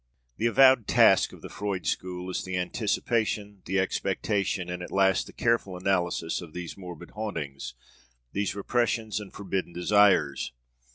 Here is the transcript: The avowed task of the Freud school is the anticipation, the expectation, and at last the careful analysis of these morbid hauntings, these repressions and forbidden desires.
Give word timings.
The 0.37 0.47
avowed 0.47 0.87
task 0.87 1.31
of 1.31 1.43
the 1.43 1.47
Freud 1.49 1.85
school 1.85 2.31
is 2.31 2.43
the 2.43 2.57
anticipation, 2.57 3.61
the 3.65 3.77
expectation, 3.77 4.67
and 4.67 4.81
at 4.81 4.89
last 4.89 5.27
the 5.27 5.31
careful 5.31 5.77
analysis 5.77 6.41
of 6.41 6.53
these 6.53 6.75
morbid 6.75 7.11
hauntings, 7.11 7.75
these 8.31 8.55
repressions 8.55 9.19
and 9.19 9.31
forbidden 9.31 9.73
desires. 9.73 10.53